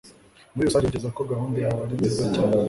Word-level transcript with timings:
Muri 0.53 0.67
rusange, 0.67 0.83
ntekereza 0.87 1.09
ko 1.17 1.21
gahunda 1.31 1.57
yawe 1.63 1.79
ari 1.83 1.95
nziza 1.99 2.23
cyane 2.35 2.55